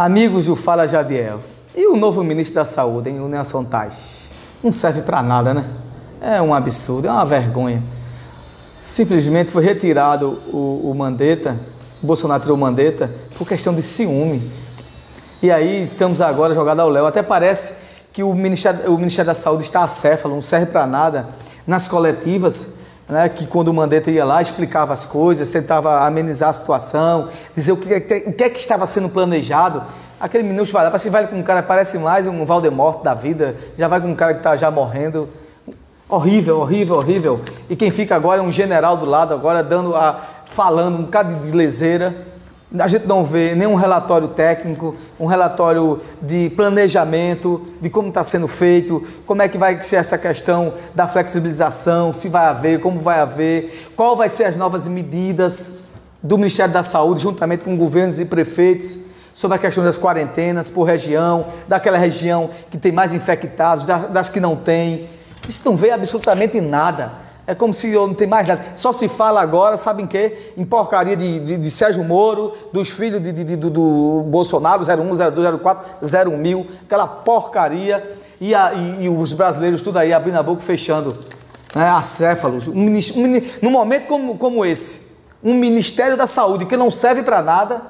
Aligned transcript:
Amigos 0.00 0.46
do 0.46 0.54
Fala 0.54 0.86
Jadiel, 0.86 1.40
e 1.74 1.88
o 1.88 1.96
novo 1.96 2.22
ministro 2.22 2.54
da 2.54 2.64
Saúde, 2.64 3.10
hein, 3.10 3.18
o 3.18 3.26
Nelson 3.26 3.64
Tais? 3.64 4.30
Não 4.62 4.70
serve 4.70 5.02
para 5.02 5.20
nada, 5.24 5.52
né? 5.52 5.64
É 6.20 6.40
um 6.40 6.54
absurdo, 6.54 7.08
é 7.08 7.10
uma 7.10 7.26
vergonha. 7.26 7.82
Simplesmente 8.80 9.50
foi 9.50 9.64
retirado 9.64 10.38
o, 10.52 10.88
o 10.88 10.94
Mandetta, 10.94 11.56
o 12.00 12.06
Bolsonaro 12.06 12.40
tirou 12.40 12.56
o 12.56 12.60
Mandetta, 12.60 13.10
por 13.36 13.44
questão 13.48 13.74
de 13.74 13.82
ciúme. 13.82 14.40
E 15.42 15.50
aí 15.50 15.82
estamos 15.82 16.20
agora 16.20 16.54
jogados 16.54 16.80
ao 16.80 16.88
Léo. 16.88 17.04
Até 17.04 17.20
parece 17.20 17.88
que 18.12 18.22
o 18.22 18.32
Ministério, 18.32 18.94
o 18.94 18.96
Ministério 18.96 19.26
da 19.26 19.34
Saúde 19.34 19.64
está 19.64 19.82
acéfalo, 19.82 20.32
não 20.32 20.42
serve 20.42 20.66
para 20.66 20.86
nada. 20.86 21.28
Nas 21.66 21.88
coletivas, 21.88 22.77
né, 23.08 23.28
que 23.28 23.46
quando 23.46 23.68
o 23.68 23.74
Mandetta 23.74 24.10
ia 24.10 24.24
lá, 24.24 24.42
explicava 24.42 24.92
as 24.92 25.04
coisas, 25.04 25.50
tentava 25.50 26.06
amenizar 26.06 26.50
a 26.50 26.52
situação, 26.52 27.28
dizer 27.56 27.72
o 27.72 27.76
que, 27.76 27.94
o 28.26 28.32
que 28.32 28.44
é 28.44 28.50
que 28.50 28.58
estava 28.58 28.86
sendo 28.86 29.08
planejado. 29.08 29.82
Aquele 30.20 30.42
minuto 30.44 30.70
vai 30.72 30.84
lá, 30.84 30.90
parece 30.90 31.08
vai 31.08 31.26
com 31.26 31.36
um 31.36 31.42
cara, 31.42 31.62
parece 31.62 31.98
mais 31.98 32.26
um 32.26 32.44
Valdemorto 32.44 33.02
da 33.02 33.14
vida, 33.14 33.56
já 33.76 33.88
vai 33.88 34.00
com 34.00 34.08
um 34.08 34.14
cara 34.14 34.34
que 34.34 34.40
está 34.40 34.56
já 34.56 34.70
morrendo. 34.70 35.28
Horrível, 36.08 36.60
horrível, 36.60 36.96
horrível. 36.96 37.40
E 37.68 37.76
quem 37.76 37.90
fica 37.90 38.16
agora 38.16 38.40
é 38.40 38.44
um 38.44 38.50
general 38.50 38.96
do 38.96 39.06
lado, 39.06 39.32
agora 39.32 39.62
dando 39.62 39.94
a, 39.94 40.20
falando 40.46 40.98
um 40.98 41.02
bocado 41.02 41.34
de 41.34 41.52
leseira. 41.52 42.14
A 42.76 42.86
gente 42.86 43.06
não 43.06 43.24
vê 43.24 43.54
nenhum 43.54 43.76
relatório 43.76 44.28
técnico, 44.28 44.94
um 45.18 45.24
relatório 45.24 46.00
de 46.20 46.50
planejamento, 46.50 47.64
de 47.80 47.88
como 47.88 48.08
está 48.08 48.22
sendo 48.22 48.46
feito, 48.46 49.02
como 49.24 49.40
é 49.40 49.48
que 49.48 49.56
vai 49.56 49.80
ser 49.80 49.96
essa 49.96 50.18
questão 50.18 50.74
da 50.94 51.08
flexibilização, 51.08 52.12
se 52.12 52.28
vai 52.28 52.44
haver, 52.44 52.80
como 52.80 53.00
vai 53.00 53.20
haver, 53.20 53.90
qual 53.96 54.14
vai 54.14 54.28
ser 54.28 54.44
as 54.44 54.54
novas 54.54 54.86
medidas 54.86 55.84
do 56.22 56.36
Ministério 56.36 56.74
da 56.74 56.82
Saúde, 56.82 57.22
juntamente 57.22 57.64
com 57.64 57.74
governos 57.74 58.20
e 58.20 58.26
prefeitos, 58.26 58.98
sobre 59.32 59.56
a 59.56 59.58
questão 59.58 59.82
das 59.82 59.96
quarentenas 59.96 60.68
por 60.68 60.82
região, 60.82 61.46
daquela 61.66 61.96
região 61.96 62.50
que 62.70 62.76
tem 62.76 62.92
mais 62.92 63.14
infectados, 63.14 63.86
das 63.86 64.28
que 64.28 64.40
não 64.40 64.56
tem. 64.56 65.08
Isso 65.48 65.62
não 65.64 65.74
vê 65.74 65.90
absolutamente 65.90 66.60
nada. 66.60 67.27
É 67.48 67.54
como 67.54 67.72
se 67.72 67.90
eu 67.90 68.06
não 68.06 68.12
tem 68.12 68.28
mais 68.28 68.46
nada. 68.46 68.62
Só 68.74 68.92
se 68.92 69.08
fala 69.08 69.40
agora, 69.40 69.74
sabem 69.78 70.06
quê? 70.06 70.52
Em 70.54 70.66
porcaria 70.66 71.16
de, 71.16 71.40
de, 71.40 71.56
de 71.56 71.70
Sérgio 71.70 72.04
Moro, 72.04 72.52
dos 72.74 72.90
filhos 72.90 73.22
de, 73.22 73.32
de, 73.32 73.56
do, 73.56 73.70
do 73.70 74.22
Bolsonaro, 74.26 74.82
01, 74.82 75.32
02, 75.32 75.58
04, 75.58 76.30
01 76.30 76.36
mil, 76.36 76.66
aquela 76.84 77.06
porcaria. 77.06 78.06
E, 78.38 78.54
a, 78.54 78.74
e, 78.74 79.04
e, 79.04 79.08
os 79.08 79.32
brasileiros 79.32 79.80
tudo 79.80 79.98
aí 79.98 80.12
abrindo 80.12 80.36
a 80.36 80.42
boca 80.42 80.60
fechando. 80.60 81.16
Né? 81.74 81.88
Acéfalos. 81.88 82.68
Um, 82.68 82.86
um, 82.86 83.42
num 83.62 83.70
momento 83.70 84.06
como, 84.08 84.36
como 84.36 84.62
esse, 84.62 85.16
um 85.42 85.54
Ministério 85.54 86.18
da 86.18 86.26
Saúde 86.26 86.66
que 86.66 86.76
não 86.76 86.90
serve 86.90 87.22
para 87.22 87.40
nada, 87.40 87.80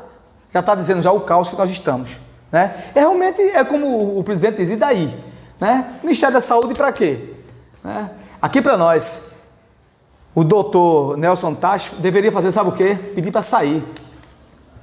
já 0.54 0.60
está 0.60 0.76
dizendo 0.76 1.02
já 1.02 1.10
o 1.10 1.22
caos 1.22 1.50
que 1.50 1.56
nós 1.56 1.68
estamos. 1.68 2.10
Né? 2.52 2.72
É 2.94 3.00
realmente, 3.00 3.42
é 3.42 3.64
como 3.64 4.20
o 4.20 4.22
presidente 4.22 4.58
diz, 4.58 4.70
e 4.70 4.76
daí? 4.76 5.12
Né? 5.60 5.84
Ministério 6.04 6.34
da 6.34 6.40
Saúde 6.40 6.74
para 6.74 6.92
quê? 6.92 7.34
Né? 7.82 8.08
Aqui 8.40 8.62
para 8.62 8.78
nós, 8.78 9.37
o 10.38 10.44
doutor 10.44 11.16
Nelson 11.16 11.52
Tacho 11.52 11.96
deveria 11.96 12.30
fazer, 12.30 12.52
sabe 12.52 12.68
o 12.68 12.72
quê? 12.72 12.94
Pedir 13.12 13.32
para 13.32 13.42
sair. 13.42 13.82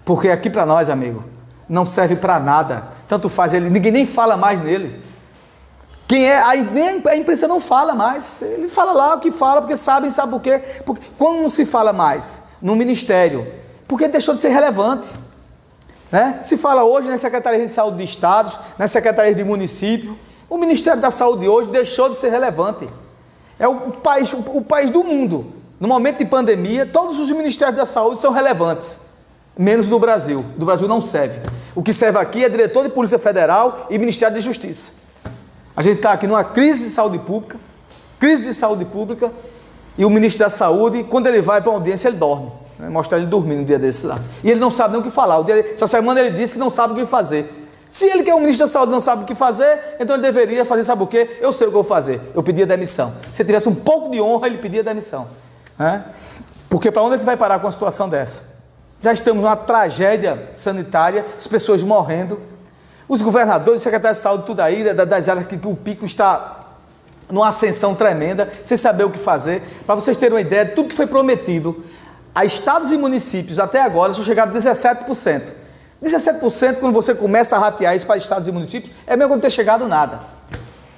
Porque 0.04 0.28
aqui 0.28 0.50
para 0.50 0.66
nós, 0.66 0.90
amigo, 0.90 1.24
não 1.70 1.86
serve 1.86 2.18
para 2.18 2.42
nada. 2.42 2.90
Tanto 3.08 3.30
faz 3.30 3.54
ele, 3.54 3.70
ninguém 3.70 3.90
nem 3.90 4.06
fala 4.06 4.36
mais 4.36 4.62
nele. 4.62 5.02
Quem 6.10 6.26
é, 6.26 6.40
a, 6.40 6.50
a 6.50 7.16
imprensa 7.16 7.48
não 7.48 7.62
fala 7.62 7.96
mais. 7.96 8.42
Ele 8.42 8.68
fala 8.68 8.92
lá 8.92 9.16
o 9.16 9.22
que 9.22 9.32
fala, 9.32 9.62
porque 9.62 9.78
sabem, 9.78 10.10
sabe 10.10 10.34
por 10.34 10.42
quê? 10.42 10.62
Porque, 10.86 11.02
quando 11.18 11.42
não 11.42 11.50
se 11.50 11.66
fala 11.66 11.94
mais 11.94 12.50
no 12.62 12.76
ministério, 12.76 13.48
porque 13.88 14.10
deixou 14.10 14.36
de 14.36 14.42
ser 14.42 14.50
relevante. 14.50 15.08
Né? 16.12 16.38
Se 16.44 16.58
fala 16.58 16.84
hoje 16.84 17.08
nas 17.08 17.22
secretarias 17.22 17.70
de 17.70 17.74
saúde 17.74 17.96
de 17.96 18.04
estados, 18.04 18.60
nas 18.78 18.92
secretarias 18.92 19.38
de 19.38 19.44
município. 19.46 20.20
O 20.50 20.58
Ministério 20.58 21.00
da 21.00 21.10
Saúde 21.10 21.48
hoje 21.48 21.70
deixou 21.70 22.10
de 22.10 22.20
ser 22.20 22.30
relevante. 22.30 22.86
É 23.60 23.68
o 23.68 23.92
país, 23.92 24.34
o 24.34 24.62
país 24.62 24.90
do 24.90 25.04
mundo. 25.04 25.54
No 25.80 25.88
momento 25.88 26.20
de 26.20 26.26
pandemia, 26.26 26.86
todos 26.86 27.20
os 27.20 27.30
ministérios 27.32 27.78
da 27.78 27.86
saúde 27.86 28.22
são 28.22 28.32
relevantes, 28.32 29.00
menos 29.58 29.88
do 29.88 30.00
Brasil. 30.00 30.44
Do 30.58 30.66
Brasil 30.66 30.88
não 30.88 31.02
serve. 31.02 31.40
O 31.74 31.84
que 31.84 31.92
serve 31.92 32.18
aqui 32.18 32.44
é 32.44 32.50
diretor 32.50 32.84
de 32.84 32.90
Polícia 32.90 33.20
Federal 33.20 33.88
e 33.90 33.98
Ministério 33.98 34.34
da 34.34 34.42
Justiça. 34.42 34.94
A 35.76 35.82
gente 35.82 35.98
está 35.98 36.14
aqui 36.14 36.28
numa 36.28 36.44
crise 36.44 36.86
de 36.86 36.90
saúde 36.92 37.20
pública, 37.20 37.58
crise 38.18 38.48
de 38.48 38.54
saúde 38.54 38.86
pública, 38.86 39.32
e 39.98 40.06
o 40.06 40.10
ministro 40.10 40.44
da 40.44 40.50
Saúde, 40.50 41.04
quando 41.04 41.28
ele 41.28 41.42
vai 41.42 41.62
para 41.62 41.70
uma 41.70 41.78
audiência, 41.78 42.10
ele 42.10 42.18
dorme. 42.18 42.52
Né? 42.78 42.90
Mostra 42.90 43.18
ele 43.18 43.28
dormindo 43.28 43.62
um 43.62 43.64
dia 43.64 43.80
desse 43.80 44.06
lá. 44.06 44.20
E 44.44 44.52
ele 44.52 44.60
não 44.60 44.70
sabe 44.70 44.94
nem 44.94 45.02
o 45.02 45.04
que 45.04 45.10
falar. 45.10 45.40
O 45.40 45.44
dia, 45.44 45.74
essa 45.74 45.88
semana 45.88 46.20
ele 46.20 46.32
disse 46.32 46.54
que 46.54 46.60
não 46.60 46.70
sabe 46.70 46.94
o 46.94 46.96
que 46.98 47.06
fazer. 47.06 47.65
Se 47.90 48.06
ele 48.06 48.24
que 48.24 48.30
é 48.30 48.36
o 48.36 48.40
ministro 48.40 48.66
da 48.66 48.72
Saúde 48.72 48.92
não 48.92 49.00
sabe 49.00 49.24
o 49.24 49.26
que 49.26 49.36
fazer, 49.36 49.98
então 50.00 50.16
ele 50.16 50.24
deveria 50.24 50.66
fazer, 50.66 50.84
sabe 50.84 51.04
o 51.04 51.08
quê? 51.08 51.38
Eu 51.40 51.52
sei 51.52 51.68
o 51.68 51.72
que 51.72 51.78
eu 51.78 51.84
vou 51.84 51.90
fazer. 51.90 52.20
Eu 52.34 52.44
pedia 52.44 52.66
demissão. 52.66 53.14
Se 53.32 53.42
ele 53.42 53.48
tivesse 53.48 53.70
um 53.70 53.76
pouco 53.76 54.10
de 54.12 54.20
honra, 54.20 54.48
ele 54.48 54.58
pedia 54.58 54.84
demissão. 54.84 55.28
Né? 55.78 56.04
Porque 56.70 56.92
para 56.92 57.04
onde 57.04 57.16
é 57.16 57.18
que 57.18 57.26
vai 57.26 57.38
parar 57.38 57.60
com 57.60 57.66
uma 57.66 57.72
situação 57.72 58.10
dessa? 58.10 58.56
Já 59.02 59.14
estamos 59.14 59.44
numa 59.44 59.56
tragédia 59.56 60.52
sanitária, 60.56 61.26
as 61.38 61.48
pessoas 61.48 61.84
morrendo, 61.84 62.42
os 63.08 63.22
governadores, 63.22 63.82
secretários 63.82 64.18
de 64.18 64.24
saúde, 64.24 64.46
tudo 64.46 64.62
aí, 64.62 64.94
das 64.94 65.30
áreas 65.30 65.48
que 65.48 65.60
o 65.64 65.76
pico 65.76 66.06
está 66.06 66.62
numa 67.30 67.50
ascensão 67.50 67.94
tremenda, 67.94 68.52
sem 68.64 68.76
saber 68.76 69.04
o 69.04 69.10
que 69.10 69.20
fazer. 69.20 69.62
Para 69.86 69.96
vocês 69.96 70.18
terem 70.18 70.34
uma 70.34 70.42
ideia, 70.42 70.66
tudo 70.66 70.90
que 70.90 70.96
foi 70.96 71.08
prometido 71.08 71.84
a 72.34 72.44
estados 72.44 72.92
e 72.92 72.98
municípios 72.98 73.60
até 73.60 73.82
agora 73.82 74.14
só 74.14 74.24
chegaram 74.24 74.52
a 74.52 74.56
17%. 74.56 75.65
17% 76.04 76.80
quando 76.80 76.94
você 76.94 77.16
começa 77.16 77.56
a 77.56 77.60
ratear 77.60 77.96
isso 77.96 78.06
para 78.06 78.18
estados 78.18 78.48
e 78.48 78.52
municípios, 78.52 78.94
é 79.08 79.16
mesmo 79.16 79.34
não 79.34 79.42
ter 79.42 79.50
chegado 79.50 79.88
nada. 79.88 80.22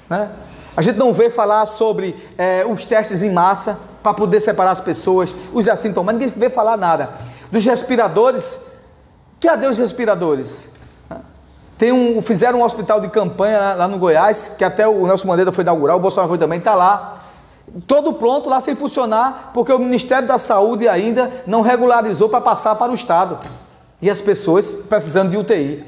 Né? 0.09 0.29
A 0.75 0.81
gente 0.81 0.97
não 0.97 1.13
vê 1.13 1.29
falar 1.29 1.65
sobre 1.65 2.15
é, 2.37 2.65
os 2.65 2.85
testes 2.85 3.23
em 3.23 3.31
massa 3.31 3.79
para 4.01 4.13
poder 4.13 4.39
separar 4.39 4.71
as 4.71 4.79
pessoas, 4.79 5.35
os 5.53 5.67
assintomáticos, 5.67 6.27
ninguém 6.27 6.39
vê 6.39 6.53
falar 6.53 6.77
nada. 6.77 7.09
Dos 7.51 7.65
respiradores, 7.65 8.73
que 9.39 9.47
adeus 9.47 9.77
respiradores? 9.77 10.75
Tem 11.77 11.91
um, 11.91 12.21
fizeram 12.21 12.59
um 12.59 12.63
hospital 12.63 12.99
de 12.99 13.07
campanha 13.07 13.75
lá, 13.75 13.87
no 13.87 13.99
Goiás, 13.99 14.55
que 14.57 14.63
até 14.63 14.87
o 14.87 15.05
Nelson 15.05 15.27
Mandetta 15.27 15.51
foi 15.51 15.63
inaugurar, 15.63 15.95
o 15.95 15.99
Bolsonaro 15.99 16.29
foi 16.29 16.37
também, 16.37 16.57
está 16.57 16.73
lá. 16.73 17.23
Todo 17.85 18.13
pronto 18.13 18.49
lá 18.49 18.59
sem 18.59 18.75
funcionar, 18.75 19.51
porque 19.53 19.71
o 19.71 19.77
Ministério 19.77 20.27
da 20.27 20.39
Saúde 20.39 20.87
ainda 20.87 21.31
não 21.45 21.61
regularizou 21.61 22.29
para 22.29 22.41
passar 22.41 22.75
para 22.75 22.91
o 22.91 22.95
Estado 22.95 23.37
e 24.01 24.09
as 24.09 24.21
pessoas 24.21 24.85
precisando 24.87 25.31
de 25.31 25.37
UTI. 25.37 25.83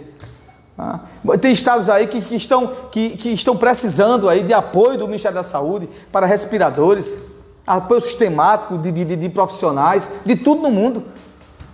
Tá? 0.76 1.02
Tem 1.42 1.52
estados 1.52 1.90
aí 1.90 2.08
que, 2.08 2.22
que, 2.22 2.36
estão, 2.36 2.68
que, 2.92 3.18
que 3.18 3.30
estão 3.30 3.56
precisando 3.56 4.30
aí 4.30 4.44
de 4.44 4.54
apoio 4.54 4.98
do 4.98 5.06
Ministério 5.06 5.36
da 5.36 5.44
Saúde 5.44 5.90
para 6.12 6.26
respiradores, 6.26 7.36
apoio 7.68 8.02
sistemático 8.02 8.78
de, 8.78 8.92
de, 8.92 9.16
de 9.16 9.30
profissionais, 9.30 10.22
de 10.26 10.36
tudo 10.36 10.62
no 10.62 10.72
mundo. 10.72 11.04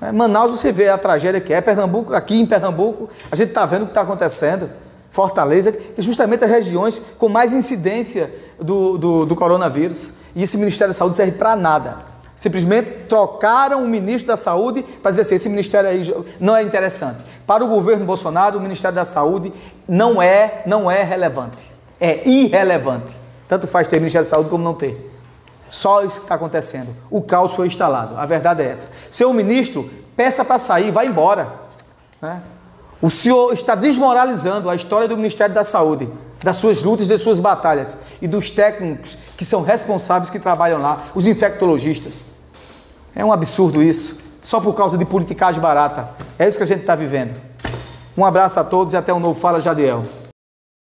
É, 0.02 0.12
Manaus 0.12 0.52
você 0.52 0.72
vê 0.72 0.90
a 0.90 0.98
tragédia 0.98 1.40
que 1.40 1.54
é, 1.54 1.62
Pernambuco, 1.62 2.14
aqui 2.14 2.40
em 2.40 2.46
Pernambuco, 2.46 3.10
a 3.32 3.36
gente 3.36 3.50
está 3.50 3.66
vendo 3.66 3.84
o 3.84 3.86
que 3.86 3.92
está 3.92 4.02
acontecendo. 4.02 4.70
Fortaleza, 5.10 5.72
que 5.72 6.02
justamente 6.02 6.44
as 6.44 6.52
regiões 6.52 7.02
com 7.18 7.30
mais 7.30 7.54
incidência 7.54 8.30
do, 8.60 8.98
do, 8.98 9.26
do 9.26 9.34
coronavírus. 9.34 10.10
E 10.36 10.44
esse 10.44 10.58
Ministério 10.58 10.94
da 10.94 10.98
Saúde 10.98 11.16
serve 11.16 11.32
para 11.32 11.56
nada. 11.56 11.96
Simplesmente 12.46 13.08
trocaram 13.10 13.84
o 13.84 13.88
ministro 13.88 14.28
da 14.28 14.38
Saúde 14.38 14.84
para 15.02 15.10
dizer 15.10 15.24
assim: 15.24 15.34
esse 15.34 15.50
ministério 15.50 15.90
aí 15.90 16.26
não 16.40 16.56
é 16.56 16.62
interessante. 16.62 17.24
Para 17.48 17.66
o 17.66 17.68
governo 17.68 18.06
Bolsonaro, 18.06 18.60
o 18.60 18.62
Ministério 18.62 18.94
da 18.94 19.04
Saúde 19.04 19.52
não 19.88 20.22
é, 20.22 20.62
não 20.68 20.92
é 20.92 21.02
relevante. 21.02 21.58
É 22.00 22.22
irrelevante. 22.30 23.18
Tanto 23.48 23.66
faz 23.66 23.88
ter 23.88 23.98
Ministério 23.98 24.28
da 24.28 24.30
Saúde 24.30 24.52
como 24.52 24.64
não 24.64 24.76
ter. 24.76 25.12
Só 25.72 26.04
isso 26.04 26.18
que 26.18 26.26
está 26.26 26.36
acontecendo. 26.36 26.96
O 27.10 27.20
caos 27.20 27.56
foi 27.56 27.66
instalado. 27.66 28.16
A 28.16 28.28
verdade 28.28 28.62
é 28.62 28.68
essa. 28.68 28.90
Seu 29.10 29.34
ministro, 29.34 29.90
peça 30.16 30.46
para 30.46 30.60
sair, 30.60 30.92
vá 30.92 31.04
embora. 31.04 31.52
Né? 32.22 32.44
O 33.02 33.10
senhor 33.10 33.54
está 33.54 33.74
desmoralizando 33.74 34.70
a 34.70 34.76
história 34.76 35.08
do 35.08 35.18
Ministério 35.18 35.56
da 35.56 35.64
Saúde 35.64 36.08
das 36.44 36.58
suas 36.58 36.84
lutas, 36.84 37.08
das 37.08 37.22
suas 37.22 37.40
batalhas 37.40 37.98
e 38.22 38.28
dos 38.28 38.52
técnicos 38.52 39.18
que 39.36 39.44
são 39.44 39.64
responsáveis 39.64 40.30
que 40.30 40.38
trabalham 40.38 40.80
lá, 40.80 41.06
os 41.16 41.26
infectologistas. 41.26 42.35
É 43.16 43.24
um 43.24 43.32
absurdo 43.32 43.82
isso, 43.82 44.20
só 44.42 44.60
por 44.60 44.74
causa 44.76 44.98
de 44.98 45.06
politicagem 45.06 45.62
barata. 45.62 46.10
É 46.38 46.48
isso 46.48 46.58
que 46.58 46.64
a 46.64 46.68
gente 46.68 46.82
está 46.82 46.96
vivendo. 46.96 47.34
Um 48.18 48.26
abraço 48.26 48.60
a 48.60 48.64
todos 48.64 48.94
e 48.94 48.98
até 48.98 49.14
o 49.14 49.16
um 49.16 49.20
novo 49.20 49.40
Fala 49.40 49.60
Jadiel. 49.60 50.04